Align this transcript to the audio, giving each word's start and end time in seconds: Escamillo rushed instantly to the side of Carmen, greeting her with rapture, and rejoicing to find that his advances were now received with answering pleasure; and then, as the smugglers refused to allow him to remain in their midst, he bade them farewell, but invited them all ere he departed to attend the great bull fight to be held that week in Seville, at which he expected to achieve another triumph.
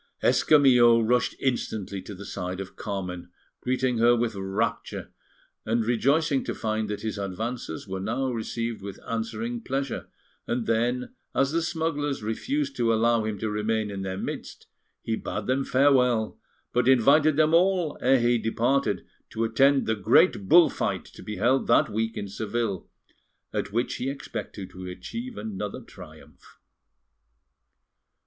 Escamillo 0.23 0.99
rushed 0.99 1.35
instantly 1.39 2.01
to 2.01 2.15
the 2.15 2.25
side 2.25 2.59
of 2.59 2.75
Carmen, 2.75 3.29
greeting 3.61 3.99
her 3.99 4.15
with 4.15 4.33
rapture, 4.33 5.11
and 5.63 5.85
rejoicing 5.85 6.43
to 6.43 6.55
find 6.55 6.89
that 6.89 7.01
his 7.03 7.19
advances 7.19 7.87
were 7.87 7.99
now 7.99 8.31
received 8.31 8.81
with 8.81 8.99
answering 9.07 9.61
pleasure; 9.61 10.07
and 10.47 10.65
then, 10.65 11.13
as 11.35 11.51
the 11.51 11.61
smugglers 11.61 12.23
refused 12.23 12.75
to 12.75 12.91
allow 12.91 13.23
him 13.23 13.37
to 13.37 13.47
remain 13.47 13.91
in 13.91 14.01
their 14.01 14.17
midst, 14.17 14.65
he 15.03 15.15
bade 15.15 15.45
them 15.45 15.63
farewell, 15.63 16.39
but 16.73 16.87
invited 16.87 17.35
them 17.35 17.53
all 17.53 17.95
ere 18.01 18.19
he 18.19 18.39
departed 18.39 19.05
to 19.29 19.43
attend 19.43 19.85
the 19.85 19.93
great 19.95 20.49
bull 20.49 20.67
fight 20.67 21.05
to 21.05 21.21
be 21.21 21.35
held 21.35 21.67
that 21.67 21.91
week 21.91 22.17
in 22.17 22.27
Seville, 22.27 22.89
at 23.53 23.71
which 23.71 23.97
he 23.97 24.09
expected 24.09 24.71
to 24.71 24.87
achieve 24.89 25.37
another 25.37 25.79
triumph. 25.81 26.57